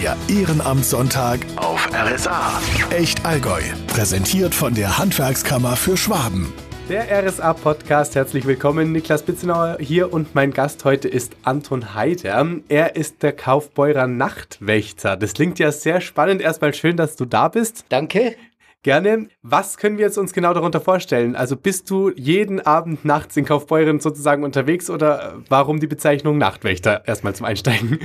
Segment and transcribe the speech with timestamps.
[0.00, 2.60] Der Ehrenamtssonntag auf RSA.
[2.90, 3.60] Echt Allgäu.
[3.88, 6.52] Präsentiert von der Handwerkskammer für Schwaben.
[6.88, 8.92] Der RSA-Podcast, herzlich willkommen.
[8.92, 12.46] Niklas Bitzenauer hier und mein Gast heute ist Anton Heider.
[12.68, 15.16] Er ist der Kaufbeurer Nachtwächter.
[15.16, 16.42] Das klingt ja sehr spannend.
[16.42, 17.84] Erstmal schön, dass du da bist.
[17.88, 18.36] Danke.
[18.84, 19.26] Gerne.
[19.42, 21.34] Was können wir jetzt uns genau darunter vorstellen?
[21.34, 27.02] Also bist du jeden Abend nachts in Kaufbeuren sozusagen unterwegs oder warum die Bezeichnung Nachtwächter
[27.06, 27.98] erstmal zum Einsteigen?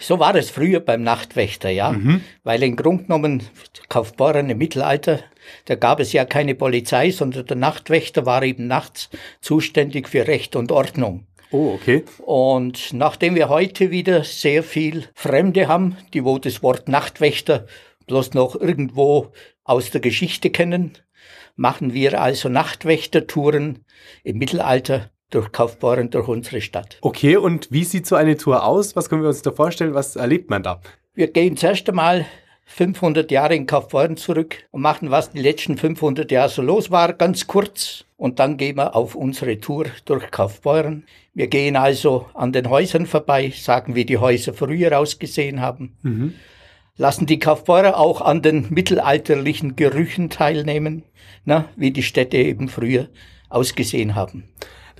[0.00, 1.92] So war es früher beim Nachtwächter, ja.
[1.92, 2.22] Mhm.
[2.42, 3.42] Weil im Grunde genommen
[3.88, 5.20] Kaufbeuren im Mittelalter,
[5.66, 9.10] da gab es ja keine Polizei, sondern der Nachtwächter war eben nachts
[9.40, 11.26] zuständig für Recht und Ordnung.
[11.52, 12.04] Oh, okay.
[12.18, 17.66] Und nachdem wir heute wieder sehr viel Fremde haben, die wo das Wort Nachtwächter
[18.06, 19.32] bloß noch irgendwo
[19.64, 20.92] aus der Geschichte kennen,
[21.56, 23.84] machen wir also Nachtwächtertouren
[24.24, 26.98] im Mittelalter durch Kaufbeuren, durch unsere Stadt.
[27.00, 28.96] Okay, und wie sieht so eine Tour aus?
[28.96, 29.94] Was können wir uns da vorstellen?
[29.94, 30.80] Was erlebt man da?
[31.14, 32.26] Wir gehen zuerst einmal
[32.66, 37.12] 500 Jahre in Kaufbeuren zurück und machen, was die letzten 500 Jahre so los war,
[37.12, 38.04] ganz kurz.
[38.16, 41.04] Und dann gehen wir auf unsere Tour durch Kaufbeuren.
[41.34, 45.96] Wir gehen also an den Häusern vorbei, sagen, wie die Häuser früher ausgesehen haben.
[46.02, 46.34] Mhm.
[46.96, 51.02] Lassen die Kaufbeurer auch an den mittelalterlichen Gerüchen teilnehmen,
[51.44, 53.08] na, wie die Städte eben früher
[53.48, 54.44] ausgesehen haben.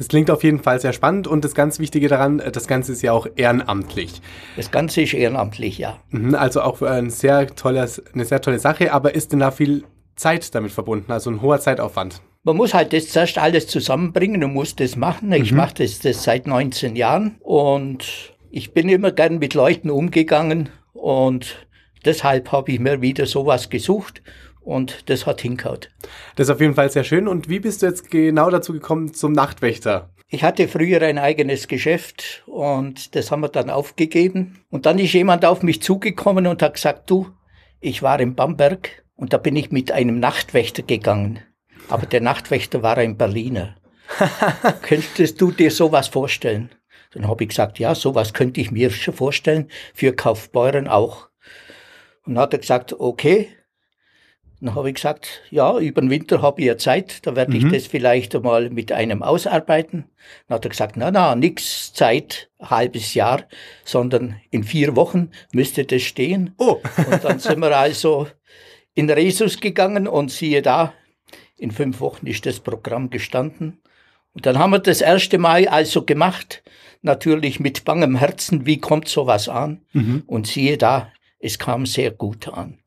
[0.01, 3.03] Das klingt auf jeden Fall sehr spannend und das ganz Wichtige daran, das Ganze ist
[3.03, 4.23] ja auch ehrenamtlich.
[4.57, 5.99] Das Ganze ist ehrenamtlich, ja.
[6.09, 9.85] Mhm, also auch ein sehr tolles, eine sehr tolle Sache, aber ist denn da viel
[10.17, 12.23] Zeit damit verbunden, also ein hoher Zeitaufwand?
[12.45, 15.31] Man muss halt das zuerst alles zusammenbringen und muss das machen.
[15.33, 15.59] Ich mhm.
[15.59, 21.67] mache das, das seit 19 Jahren und ich bin immer gern mit Leuten umgegangen und
[22.07, 24.23] deshalb habe ich mir wieder sowas gesucht
[24.61, 25.91] und das hat hingehaut.
[26.37, 27.29] Das ist auf jeden Fall sehr schön.
[27.29, 30.11] Und wie bist du jetzt genau dazu gekommen zum Nachtwächter?
[30.29, 34.61] Ich hatte früher ein eigenes Geschäft und das haben wir dann aufgegeben.
[34.71, 37.29] Und dann ist jemand auf mich zugekommen und hat gesagt, du,
[37.81, 41.41] ich war in Bamberg und da bin ich mit einem Nachtwächter gegangen.
[41.89, 43.75] Aber der Nachtwächter war ein Berliner.
[44.83, 46.71] Könntest du dir sowas vorstellen?
[47.13, 51.29] Dann habe ich gesagt, ja, sowas könnte ich mir schon vorstellen, für Kaufbeuren auch.
[52.25, 53.49] Und dann hat er gesagt, okay,
[54.61, 57.67] dann habe ich gesagt, ja, über den Winter habe ich ja Zeit, da werde mhm.
[57.67, 60.05] ich das vielleicht einmal mit einem ausarbeiten.
[60.49, 63.45] Dann hat er gesagt, na, na, nix Zeit, halbes Jahr,
[63.85, 66.55] sondern in vier Wochen müsste das stehen.
[66.59, 66.81] Oh.
[67.11, 68.27] und dann sind wir also
[68.95, 70.93] in Resus gegangen und siehe da,
[71.57, 73.81] in fünf Wochen ist das Programm gestanden.
[74.33, 76.63] Und dann haben wir das erste Mal also gemacht,
[77.03, 79.83] natürlich mit bangem Herzen, wie kommt sowas an?
[79.93, 80.23] Mhm.
[80.27, 82.80] Und siehe da, es kam sehr gut an.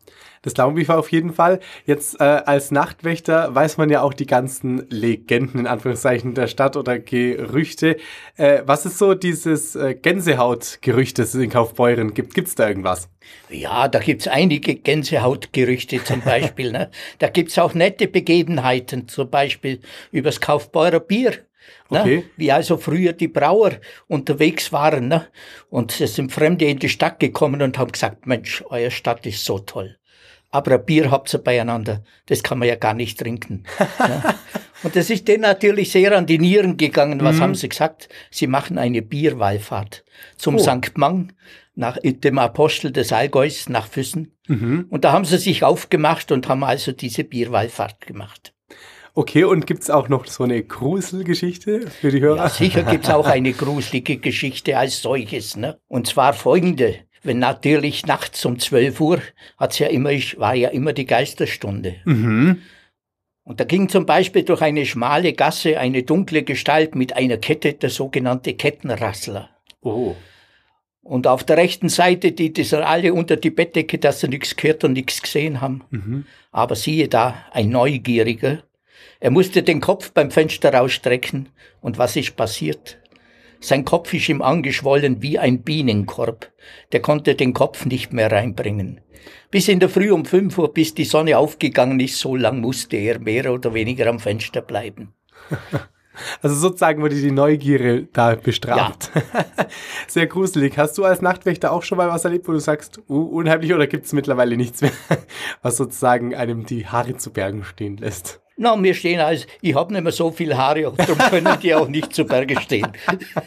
[0.44, 1.60] Das glaube ich auf jeden Fall.
[1.86, 6.76] Jetzt äh, als Nachtwächter weiß man ja auch die ganzen Legenden in Anführungszeichen der Stadt
[6.76, 7.96] oder Gerüchte.
[8.36, 12.34] Äh, was ist so dieses äh, Gänsehautgerücht, das es in Kaufbeuren gibt?
[12.34, 13.10] Gibt es da irgendwas?
[13.50, 16.74] Ja, da gibt's einige Gänsehautgerüchte zum Beispiel.
[16.74, 16.92] ne?
[17.20, 19.80] Da gibt's auch nette Begebenheiten, zum Beispiel
[20.12, 21.32] übers Kaufbeurer Bier.
[21.90, 22.02] Ne?
[22.02, 22.26] Okay.
[22.36, 23.72] Wie also früher die Brauer
[24.10, 25.08] unterwegs waren.
[25.08, 25.28] Ne?
[25.70, 29.46] Und es sind Fremde in die Stadt gekommen und haben gesagt, Mensch, euer Stadt ist
[29.46, 29.96] so toll
[30.54, 32.04] aber ein Bier habt ihr beieinander.
[32.28, 33.64] Das kann man ja gar nicht trinken.
[34.00, 34.36] ja.
[34.84, 37.24] Und das ist denen natürlich sehr an die Nieren gegangen.
[37.24, 37.42] Was mhm.
[37.42, 38.10] haben sie gesagt?
[38.30, 40.04] Sie machen eine Bierwallfahrt
[40.36, 40.60] zum oh.
[40.60, 40.98] St.
[40.98, 41.32] Mang,
[41.74, 44.34] nach dem Apostel des Allgäus nach Füssen.
[44.48, 44.88] Mhm.
[44.90, 48.54] Und da haben sie sich aufgemacht und haben also diese Bierwallfahrt gemacht.
[49.16, 52.38] Okay, und gibt's auch noch so eine Gruselgeschichte für die Hörer?
[52.38, 55.56] Ja, sicher gibt's auch eine gruselige Geschichte als solches.
[55.56, 55.80] Ne?
[55.88, 59.22] Und zwar folgende wenn natürlich nachts um 12 Uhr
[59.58, 61.96] hat's ja immer, war ja immer die Geisterstunde.
[62.06, 62.62] Mhm.
[63.44, 67.74] Und da ging zum Beispiel durch eine schmale Gasse eine dunkle Gestalt mit einer Kette,
[67.74, 69.50] der sogenannte Kettenrassler.
[69.82, 70.16] Oh.
[71.02, 74.56] Und auf der rechten Seite, die, die sind alle unter die Bettdecke, dass sie nichts
[74.56, 75.84] gehört und nichts gesehen haben.
[75.90, 76.26] Mhm.
[76.52, 78.64] Aber siehe da, ein Neugieriger.
[79.20, 81.50] Er musste den Kopf beim Fenster rausstrecken.
[81.82, 83.00] Und was ist passiert?
[83.64, 86.52] Sein Kopf ist ihm angeschwollen wie ein Bienenkorb.
[86.92, 89.00] Der konnte den Kopf nicht mehr reinbringen.
[89.52, 92.98] Bis in der Früh um fünf Uhr, bis die Sonne aufgegangen ist, so lang musste
[92.98, 95.14] er mehr oder weniger am Fenster bleiben.
[96.44, 99.10] Also sozusagen wurde die Neugierde da bestraft.
[99.16, 99.46] Ja.
[100.08, 100.78] Sehr gruselig.
[100.78, 103.88] Hast du als Nachtwächter auch schon mal was erlebt, wo du sagst, uh, unheimlich oder
[103.88, 104.92] gibt es mittlerweile nichts mehr,
[105.64, 108.43] was sozusagen einem die Haare zu Bergen stehen lässt?
[108.56, 111.88] Na, mir stehen als, ich habe nicht mehr so viel Haare, darum können die auch
[111.88, 112.88] nicht zu Berge stehen.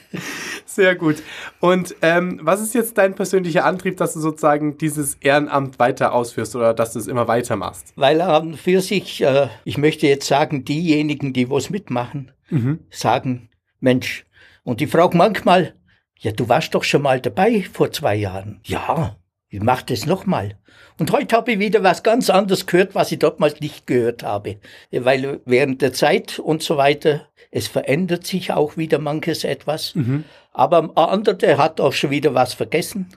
[0.67, 1.23] Sehr gut.
[1.61, 6.57] Und ähm, was ist jetzt dein persönlicher Antrieb, dass du sozusagen dieses Ehrenamt weiter ausführst
[6.57, 7.93] oder dass du es immer weitermachst?
[7.95, 12.81] Weil an für sich, äh, ich möchte jetzt sagen, diejenigen, die was mitmachen, mhm.
[12.91, 13.49] sagen,
[13.79, 14.27] Mensch,
[14.65, 15.75] und ich frage manchmal,
[16.19, 18.61] ja, du warst doch schon mal dabei vor zwei Jahren.
[18.65, 19.17] Ja,
[19.49, 20.57] Ich mache das nochmal.
[20.99, 24.57] Und heute habe ich wieder was ganz anderes gehört, was ich damals nicht gehört habe.
[24.91, 29.95] Weil während der Zeit und so weiter, es verändert sich auch wieder manches etwas.
[29.95, 30.25] Mhm.
[30.53, 33.09] Aber ein anderer, der hat auch schon wieder was vergessen.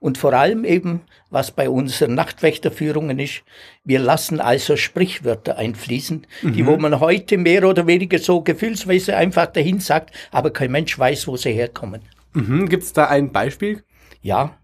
[0.00, 3.42] Und vor allem eben, was bei unseren Nachtwächterführungen ist,
[3.84, 6.52] wir lassen also Sprichwörter einfließen, mhm.
[6.52, 10.98] die wo man heute mehr oder weniger so gefühlsweise einfach dahin sagt, aber kein Mensch
[10.98, 12.02] weiß, wo sie herkommen.
[12.34, 12.68] Mhm.
[12.68, 13.82] Gibt es da ein Beispiel?
[14.20, 14.56] Ja,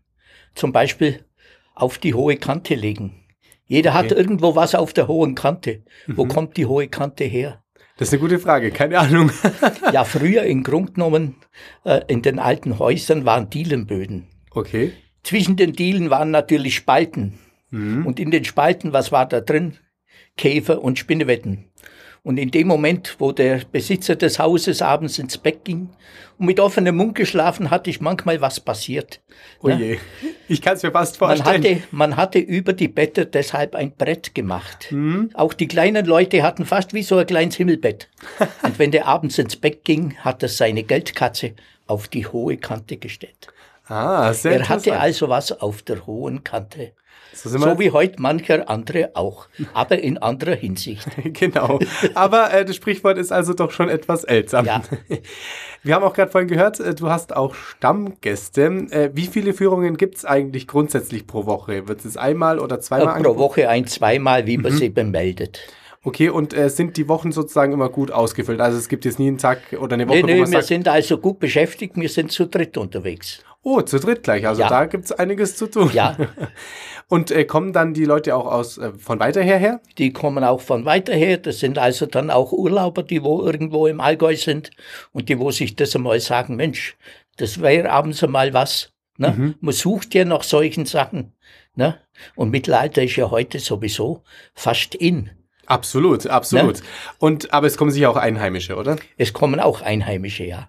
[0.55, 1.25] zum Beispiel
[1.75, 3.25] auf die hohe Kante legen.
[3.67, 3.99] Jeder okay.
[3.99, 5.83] hat irgendwo was auf der hohen Kante.
[6.07, 6.17] Mhm.
[6.17, 7.63] Wo kommt die hohe Kante her?
[7.97, 9.31] Das ist eine gute Frage, keine Ahnung.
[9.93, 11.37] ja, früher in Grund genommen,
[11.85, 14.27] äh, in den alten Häusern waren Dielenböden.
[14.51, 14.93] Okay.
[15.23, 17.39] Zwischen den Dielen waren natürlich Spalten.
[17.71, 18.07] Mhm.
[18.07, 19.79] Und in den Spalten, was war da drin?
[20.37, 21.71] Käfer und Spinnewetten.
[22.25, 25.89] Und in dem Moment, wo der Besitzer des Hauses abends ins Bett ging
[26.39, 29.21] und mit offenem Mund geschlafen, hatte ich manchmal was passiert.
[29.61, 29.99] Oh je,
[30.49, 31.63] ich kann es mir fast vorstellen.
[31.63, 34.93] Man hatte, man hatte über die Bette deshalb ein Brett gemacht.
[34.93, 35.31] Mhm.
[35.35, 38.09] Auch die kleinen Leute hatten fast wie so ein kleines Himmelbett.
[38.63, 41.55] und wenn der abends ins Bett ging, hat er seine Geldkatze
[41.89, 43.49] auf die hohe Kante gestellt.
[43.89, 46.93] Ah, sehr Er hatte also was auf der hohen Kante.
[47.35, 51.07] So, so, wie heute mancher andere auch, aber in anderer Hinsicht.
[51.33, 51.79] genau.
[52.15, 54.67] Aber äh, das Sprichwort ist also doch schon etwas ältsam.
[54.67, 54.83] Ja.
[55.83, 58.63] Wir haben auch gerade vorhin gehört, äh, du hast auch Stammgäste.
[58.91, 61.89] Äh, wie viele Führungen gibt es eigentlich grundsätzlich pro Woche?
[61.89, 63.21] Wird es einmal oder zweimal?
[63.21, 64.77] Äh, pro Woche ein, zweimal, wie man mhm.
[64.77, 65.61] sie bemeldet.
[66.05, 68.61] Okay, und äh, sind die Wochen sozusagen immer gut ausgefüllt?
[68.61, 70.59] Also es gibt jetzt nie einen Tag oder eine Woche, nee, nee, wo man wir
[70.59, 73.45] sagt, sind also gut beschäftigt, wir sind zu dritt unterwegs.
[73.63, 74.47] Oh, zu dritt gleich.
[74.47, 74.69] Also ja.
[74.69, 75.91] da gibt's einiges zu tun.
[75.93, 76.17] Ja.
[77.09, 79.81] Und äh, kommen dann die Leute auch aus äh, von weiter her?
[79.99, 81.37] Die kommen auch von weiter her.
[81.37, 84.71] Das sind also dann auch Urlauber, die wo irgendwo im Allgäu sind
[85.13, 86.97] und die wo sich das einmal sagen, Mensch,
[87.37, 88.93] das wäre abends einmal was.
[89.19, 89.35] Ne?
[89.37, 89.55] Mhm.
[89.61, 91.33] Man sucht ja nach solchen Sachen.
[91.75, 91.99] Ne?
[92.35, 94.23] Und Mittelalter ist ja heute sowieso
[94.55, 95.31] fast in.
[95.73, 96.81] Absolut, absolut.
[96.81, 96.87] Ne?
[97.19, 98.97] Und aber es kommen sicher auch Einheimische, oder?
[99.17, 100.69] Es kommen auch Einheimische, ja.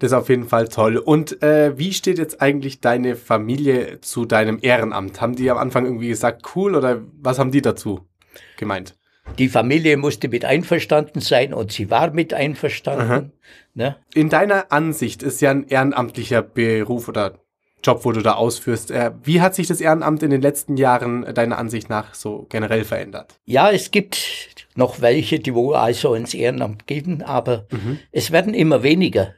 [0.00, 0.96] Das ist auf jeden Fall toll.
[0.96, 5.20] Und äh, wie steht jetzt eigentlich deine Familie zu deinem Ehrenamt?
[5.20, 8.08] Haben die am Anfang irgendwie gesagt, cool, oder was haben die dazu
[8.56, 8.96] gemeint?
[9.38, 13.32] Die Familie musste mit einverstanden sein und sie war mit einverstanden.
[13.74, 13.96] Ne?
[14.14, 17.38] In deiner Ansicht ist ja ein ehrenamtlicher Beruf oder
[17.82, 18.90] Job, wo du da ausführst.
[18.90, 22.46] Äh, wie hat sich das Ehrenamt in den letzten Jahren äh, deiner Ansicht nach so
[22.48, 23.38] generell verändert?
[23.44, 27.98] Ja, es gibt noch welche, die wo also ins Ehrenamt gehen, aber mhm.
[28.12, 29.34] es werden immer weniger.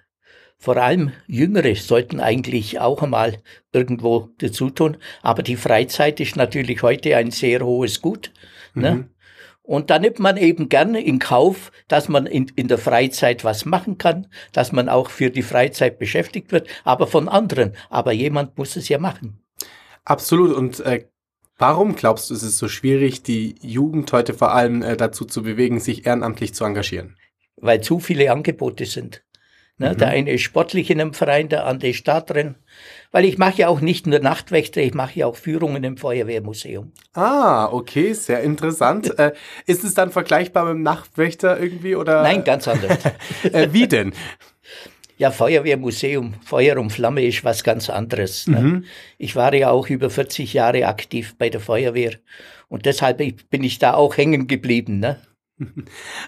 [0.59, 3.39] Vor allem Jüngere sollten eigentlich auch einmal
[3.73, 4.97] irgendwo dazu tun.
[5.21, 8.31] Aber die Freizeit ist natürlich heute ein sehr hohes Gut.
[8.75, 9.09] Ne?
[9.63, 13.65] Und da nimmt man eben gerne in Kauf, dass man in, in der Freizeit was
[13.65, 17.73] machen kann, dass man auch für die Freizeit beschäftigt wird, aber von anderen.
[17.89, 19.41] Aber jemand muss es ja machen.
[20.05, 20.55] Absolut.
[20.57, 21.07] Und äh,
[21.59, 25.45] warum glaubst du, ist es so schwierig, die Jugend heute vor allem äh, dazu zu
[25.45, 27.17] bewegen, sich ehrenamtlich zu engagieren?
[27.57, 29.23] Weil zu viele Angebote sind.
[29.83, 29.93] Ne?
[29.93, 29.99] Mhm.
[29.99, 32.55] Der eine ist sportlich in einem Verein, der andere ist da drin.
[33.11, 36.93] Weil ich mache ja auch nicht nur Nachtwächter, ich mache ja auch Führungen im Feuerwehrmuseum.
[37.15, 39.19] Ah, okay, sehr interessant.
[39.19, 39.33] äh,
[39.67, 42.23] ist es dann vergleichbar mit dem Nachtwächter irgendwie oder?
[42.23, 42.99] Nein, ganz anders.
[43.43, 44.13] äh, wie denn?
[45.19, 48.47] Ja, Feuerwehrmuseum, Feuer und Flamme ist was ganz anderes.
[48.47, 48.61] Ne?
[48.61, 48.85] Mhm.
[49.19, 52.13] Ich war ja auch über 40 Jahre aktiv bei der Feuerwehr
[52.69, 53.19] und deshalb
[53.51, 55.01] bin ich da auch hängen geblieben.
[55.01, 55.19] Ne?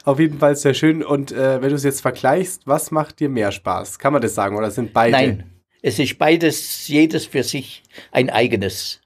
[0.05, 1.03] Auf jeden Fall sehr schön.
[1.03, 3.99] Und äh, wenn du es jetzt vergleichst, was macht dir mehr Spaß?
[3.99, 5.13] Kann man das sagen oder sind beide?
[5.13, 5.51] Nein,
[5.83, 9.01] es ist beides, jedes für sich ein eigenes.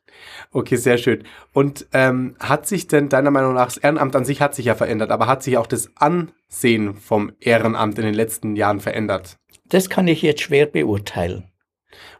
[0.53, 1.25] Okay, sehr schön.
[1.53, 4.75] Und ähm, hat sich denn deiner Meinung nach, das Ehrenamt an sich hat sich ja
[4.75, 9.39] verändert, aber hat sich auch das Ansehen vom Ehrenamt in den letzten Jahren verändert?
[9.67, 11.51] Das kann ich jetzt schwer beurteilen.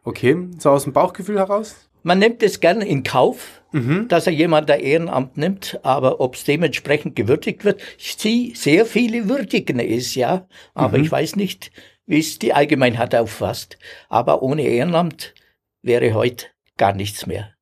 [0.05, 1.88] Okay, so aus dem Bauchgefühl heraus?
[2.03, 4.09] Man nimmt es gerne in Kauf, mhm.
[4.09, 8.87] dass er jemand der Ehrenamt nimmt, aber ob es dementsprechend gewürdigt wird, ich sehe sehr
[8.87, 11.05] viele würdigen es, ja, aber mhm.
[11.05, 11.71] ich weiß nicht,
[12.07, 13.79] wie es die Allgemeinheit auffasst.
[14.09, 15.35] Aber ohne Ehrenamt
[15.83, 17.55] wäre heute gar nichts mehr.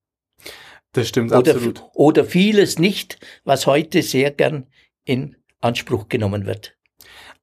[0.93, 1.83] Das stimmt oder, absolut.
[1.95, 4.67] Oder vieles nicht, was heute sehr gern
[5.05, 6.76] in Anspruch genommen wird.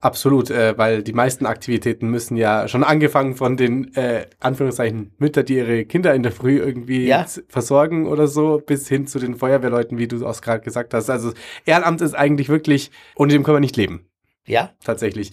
[0.03, 5.43] Absolut, äh, weil die meisten Aktivitäten müssen ja schon angefangen von den äh, Anführungszeichen Mütter,
[5.43, 7.25] die ihre Kinder in der Früh irgendwie ja.
[7.47, 11.09] versorgen oder so, bis hin zu den Feuerwehrleuten, wie du auch gerade gesagt hast.
[11.09, 11.31] Also
[11.65, 14.05] Ehrenamt ist eigentlich wirklich, ohne dem können wir nicht leben.
[14.45, 14.71] Ja.
[14.83, 15.31] Tatsächlich.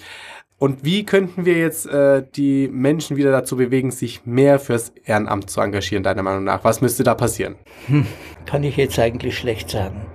[0.57, 5.51] Und wie könnten wir jetzt äh, die Menschen wieder dazu bewegen, sich mehr fürs Ehrenamt
[5.51, 6.63] zu engagieren, deiner Meinung nach?
[6.63, 7.57] Was müsste da passieren?
[7.89, 8.07] Hm,
[8.47, 10.07] kann ich jetzt eigentlich schlecht sagen.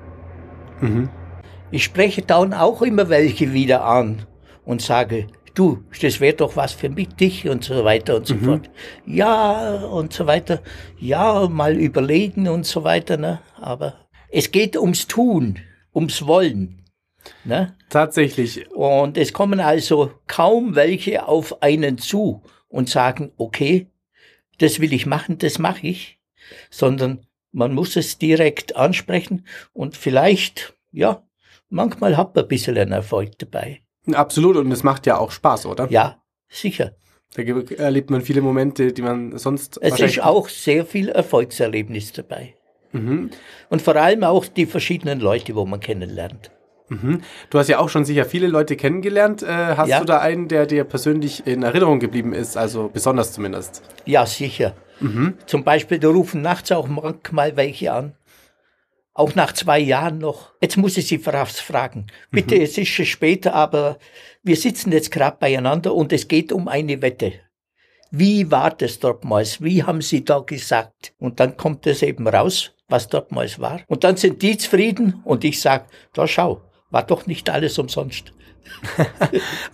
[0.79, 1.09] Mhm.
[1.71, 4.25] Ich spreche dann auch immer welche wieder an
[4.65, 8.35] und sage, du, das wäre doch was für mich, dich und so weiter und so
[8.35, 8.43] Mhm.
[8.43, 8.69] fort.
[9.05, 10.61] Ja, und so weiter.
[10.99, 13.39] Ja, mal überlegen und so weiter, ne?
[13.55, 15.59] Aber es geht ums Tun,
[15.93, 16.81] ums Wollen.
[17.43, 17.75] Ne?
[17.89, 18.69] Tatsächlich.
[18.71, 23.87] Und es kommen also kaum welche auf einen zu und sagen, okay,
[24.59, 26.19] das will ich machen, das mache ich,
[26.69, 31.23] sondern man muss es direkt ansprechen und vielleicht, ja,
[31.69, 33.81] manchmal hat man ein bisschen einen Erfolg dabei.
[34.13, 34.55] Absolut.
[34.57, 35.87] Und es macht ja auch Spaß, oder?
[35.89, 36.17] Ja,
[36.49, 36.91] sicher.
[37.35, 42.55] Da erlebt man viele Momente, die man sonst Es ist auch sehr viel Erfolgserlebnis dabei.
[42.93, 43.29] Mhm.
[43.69, 46.51] Und vor allem auch die verschiedenen Leute, wo man kennenlernt.
[46.87, 47.21] Mhm.
[47.49, 49.41] Du hast ja auch schon sicher viele Leute kennengelernt.
[49.43, 49.99] Äh, hast Ja.
[49.99, 52.55] du da einen, der dir persönlich in Erinnerung geblieben ist?
[52.57, 53.81] Also besonders zumindest.
[54.05, 54.75] Ja, sicher.
[55.45, 58.13] Zum Beispiel, da rufen nachts auch manchmal welche an.
[59.17, 60.51] Auch nach zwei Jahren noch.
[60.61, 62.07] Jetzt muss ich Sie fra- fragen.
[62.31, 63.97] Bitte, es ist schon später, aber
[64.43, 67.31] wir sitzen jetzt gerade beieinander und es geht um eine Wette.
[68.11, 69.61] Wie war das dortmals?
[69.63, 71.13] Wie haben Sie da gesagt?
[71.17, 73.79] Und dann kommt es eben raus, was dortmals war.
[73.87, 78.33] Und dann sind die zufrieden und ich sag, da schau, war doch nicht alles umsonst.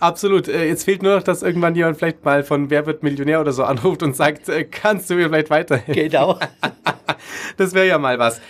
[0.00, 0.48] Absolut.
[0.48, 3.52] Äh, jetzt fehlt nur noch, dass irgendwann jemand vielleicht mal von Wer wird Millionär oder
[3.52, 5.94] so anruft und sagt, äh, kannst du mir vielleicht weiterhelfen?
[5.94, 6.38] Genau.
[7.56, 8.40] Das wäre ja mal was.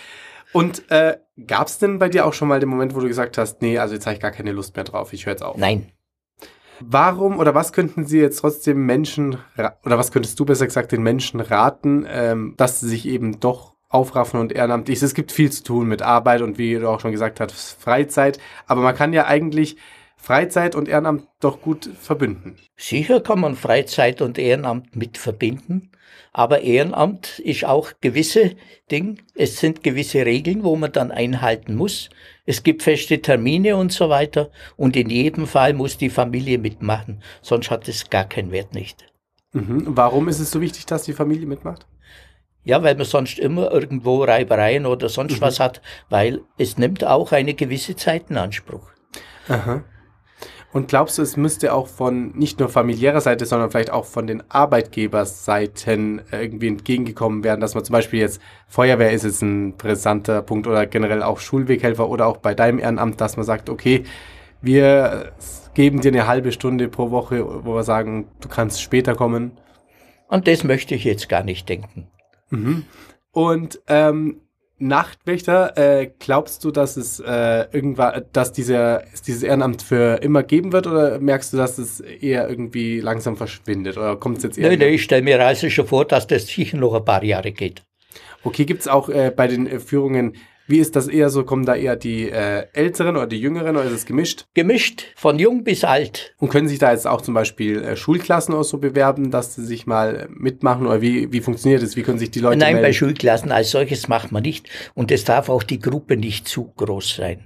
[0.53, 1.17] Und äh,
[1.47, 3.77] gab es denn bei dir auch schon mal den Moment, wo du gesagt hast, nee,
[3.77, 5.57] also jetzt habe ich gar keine Lust mehr drauf, ich höre jetzt auf?
[5.57, 5.91] Nein.
[6.79, 11.03] Warum oder was könnten Sie jetzt trotzdem Menschen, oder was könntest du besser gesagt den
[11.03, 15.63] Menschen raten, ähm, dass sie sich eben doch aufraffen und ehrenamtlich, es gibt viel zu
[15.63, 19.25] tun mit Arbeit und wie du auch schon gesagt hast, Freizeit, aber man kann ja
[19.27, 19.77] eigentlich
[20.23, 22.55] Freizeit und Ehrenamt doch gut verbünden.
[22.77, 25.91] Sicher kann man Freizeit und Ehrenamt mit verbinden,
[26.31, 28.55] aber Ehrenamt ist auch gewisse
[28.89, 32.09] Dinge, es sind gewisse Regeln, wo man dann einhalten muss.
[32.45, 37.21] Es gibt feste Termine und so weiter und in jedem Fall muss die Familie mitmachen,
[37.41, 39.05] sonst hat es gar keinen Wert nicht.
[39.51, 39.83] Mhm.
[39.87, 41.85] Warum ist es so wichtig, dass die Familie mitmacht?
[42.63, 47.33] Ja, weil man sonst immer irgendwo Reibereien oder sonst was hat, weil es nimmt auch
[47.33, 48.89] eine gewisse Zeit in Anspruch.
[49.49, 49.83] Aha.
[50.73, 54.25] Und glaubst du, es müsste auch von nicht nur familiärer Seite, sondern vielleicht auch von
[54.25, 59.77] den Arbeitgeberseiten äh, irgendwie entgegengekommen werden, dass man zum Beispiel jetzt Feuerwehr ist jetzt ein
[59.77, 64.03] brisanter Punkt oder generell auch Schulweghelfer oder auch bei deinem Ehrenamt, dass man sagt, okay,
[64.61, 65.33] wir
[65.75, 69.51] geben dir eine halbe Stunde pro Woche, wo wir sagen, du kannst später kommen.
[70.27, 72.07] Und das möchte ich jetzt gar nicht denken.
[72.49, 72.85] Mhm.
[73.31, 74.41] Und ähm,
[74.87, 80.71] Nachtwächter, äh, glaubst du, dass es äh, irgendwann, dass dieser, dieses Ehrenamt für immer geben
[80.71, 84.69] wird oder merkst du, dass es eher irgendwie langsam verschwindet oder kommt es jetzt eher?
[84.69, 87.81] Nein, nein, ich stelle mir schon vor, dass das sicher noch ein paar Jahre geht.
[88.43, 90.35] Okay, gibt es auch äh, bei den äh, Führungen,
[90.67, 93.85] wie ist das eher so, kommen da eher die äh, Älteren oder die Jüngeren oder
[93.85, 94.45] ist es gemischt?
[94.53, 96.33] Gemischt, von jung bis alt.
[96.39, 99.65] Und können sich da jetzt auch zum Beispiel äh, Schulklassen oder so bewerben, dass sie
[99.65, 101.95] sich mal äh, mitmachen oder wie, wie funktioniert es?
[101.95, 102.93] Wie können sich die Leute Nein, bei melden?
[102.95, 104.69] Schulklassen als solches macht man nicht.
[104.93, 107.43] Und es darf auch die Gruppe nicht zu groß sein.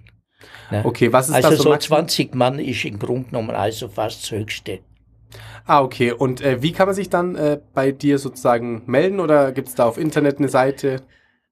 [0.70, 0.82] Ne?
[0.84, 2.00] Okay, was ist Also das so so Maximum?
[2.00, 4.80] 20 Mann ist im Grunde genommen also fast das Höchste.
[5.66, 6.12] Ah, okay.
[6.12, 9.76] Und äh, wie kann man sich dann äh, bei dir sozusagen melden oder gibt es
[9.76, 11.02] da auf Internet eine Seite?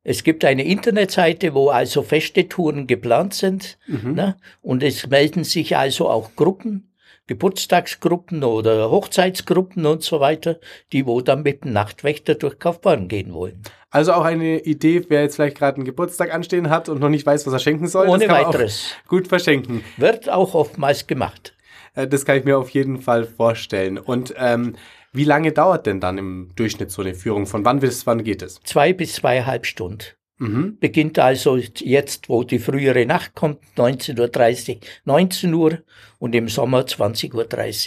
[0.08, 3.80] Es gibt eine Internetseite, wo also feste Touren geplant sind.
[3.88, 4.14] Mhm.
[4.14, 4.38] Ne?
[4.62, 6.94] Und es melden sich also auch Gruppen,
[7.26, 10.60] Geburtstagsgruppen oder Hochzeitsgruppen und so weiter,
[10.92, 13.64] die wo dann mit dem Nachtwächter durch Kaufbeuren gehen wollen.
[13.90, 17.26] Also auch eine Idee, wer jetzt vielleicht gerade einen Geburtstag anstehen hat und noch nicht
[17.26, 18.08] weiß, was er schenken soll.
[18.08, 18.92] Ohne weiteres.
[19.08, 19.84] Gut verschenken.
[19.98, 21.56] Wird auch oftmals gemacht.
[21.96, 23.98] Äh, das kann ich mir auf jeden Fall vorstellen.
[23.98, 24.76] Und ähm,
[25.16, 27.46] wie lange dauert denn dann im Durchschnitt so eine Führung?
[27.46, 28.60] Von wann bis wann geht es?
[28.64, 30.04] Zwei bis zweieinhalb Stunden.
[30.38, 30.78] Mhm.
[30.80, 35.80] Beginnt also jetzt, wo die frühere Nacht kommt, 19.30 Uhr, 19 Uhr
[36.20, 37.34] und im Sommer 20.30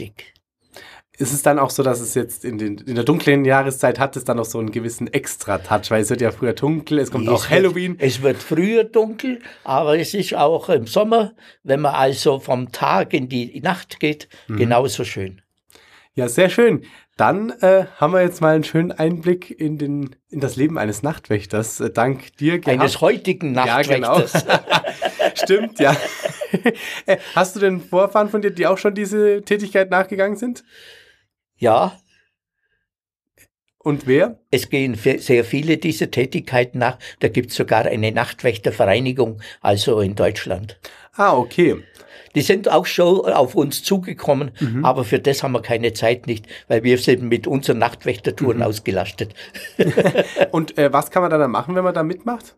[0.06, 0.12] Uhr.
[1.20, 4.16] Ist es dann auch so, dass es jetzt in, den, in der dunklen Jahreszeit hat
[4.16, 7.26] es dann noch so einen gewissen Extra-Touch, weil es wird ja früher dunkel, es kommt
[7.26, 7.96] Es auch wird- Halloween.
[7.98, 11.32] Es wird früher dunkel, aber es ist auch im Sommer,
[11.64, 14.56] wenn man also vom Tag in die Nacht geht, Mhm.
[14.58, 15.42] genauso schön.
[16.18, 16.84] Ja, sehr schön.
[17.16, 21.04] Dann äh, haben wir jetzt mal einen schönen Einblick in, den, in das Leben eines
[21.04, 21.78] Nachtwächters.
[21.78, 22.80] Äh, dank dir gehabt.
[22.80, 24.18] Eines heutigen Ja, genau.
[24.18, 24.44] Nachtwächters.
[25.44, 25.96] Stimmt, ja.
[27.06, 30.64] Äh, Hast du denn Vorfahren von dir, die auch schon diese Tätigkeit nachgegangen sind?
[31.56, 31.96] ja,
[33.78, 34.40] Und wer?
[34.50, 36.98] es gehen sehr viele dieser Tätigkeiten nach.
[37.20, 40.80] Da gibt es sogar eine Nachtwächtervereinigung, also in Deutschland.
[41.12, 41.76] Ah, okay.
[42.38, 44.84] Die sind auch schon auf uns zugekommen, Mhm.
[44.84, 48.62] aber für das haben wir keine Zeit nicht, weil wir sind mit unseren Nachtwächtertouren Mhm.
[48.62, 49.34] ausgelastet.
[50.52, 52.54] Und äh, was kann man dann da machen, wenn man da mitmacht?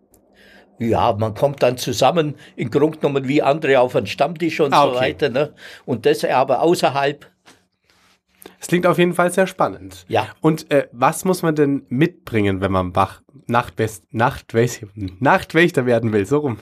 [0.79, 4.83] Ja, man kommt dann zusammen, im Grunde genommen wie andere auf einen Stammtisch und Ah,
[4.85, 5.01] so okay.
[5.01, 5.29] weiter.
[5.29, 5.53] Ne?
[5.87, 7.27] Und das aber außerhalb
[8.59, 10.05] Es klingt auf jeden Fall sehr spannend.
[10.09, 10.29] Ja.
[10.41, 14.03] Und äh, was muss man denn mitbringen, wenn man Bach Nachtwächter
[15.87, 16.27] werden will?
[16.27, 16.59] So rum.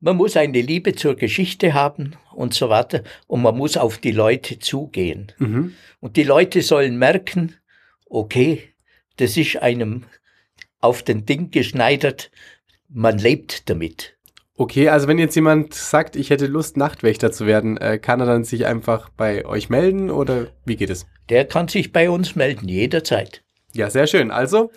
[0.00, 3.02] Man muss eine Liebe zur Geschichte haben und so weiter.
[3.26, 5.32] Und man muss auf die Leute zugehen.
[5.38, 5.74] Mhm.
[6.00, 7.56] Und die Leute sollen merken,
[8.08, 8.74] okay,
[9.16, 10.04] das ist einem
[10.80, 12.30] auf den Ding geschneidert,
[12.88, 14.16] man lebt damit.
[14.58, 18.26] Okay, also wenn jetzt jemand sagt, ich hätte Lust, Nachtwächter zu werden, äh, kann er
[18.26, 21.06] dann sich einfach bei euch melden oder wie geht es?
[21.28, 23.42] Der kann sich bei uns melden, jederzeit.
[23.76, 24.30] Ja, sehr schön.
[24.30, 24.70] Also,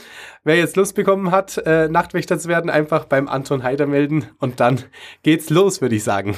[0.44, 4.60] wer jetzt Lust bekommen hat, äh, Nachtwächter zu werden, einfach beim Anton Heider melden und
[4.60, 4.84] dann
[5.24, 6.38] geht's los, würde ich sagen.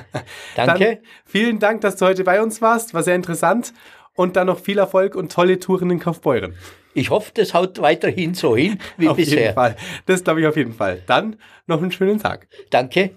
[0.56, 0.84] Danke.
[0.84, 2.94] Dann vielen Dank, dass du heute bei uns warst.
[2.94, 3.72] War sehr interessant.
[4.14, 6.56] Und dann noch viel Erfolg und tolle Touren in Kaufbeuren.
[6.92, 9.34] Ich hoffe, das haut weiterhin so hin wie auf bisher.
[9.34, 9.76] Auf jeden Fall.
[10.06, 11.02] Das glaube ich auf jeden Fall.
[11.06, 11.36] Dann
[11.68, 12.48] noch einen schönen Tag.
[12.70, 13.10] Danke.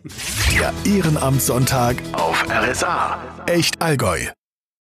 [0.53, 3.43] Der Ehrenamtssonntag auf RSA.
[3.48, 4.27] Echt Allgäu.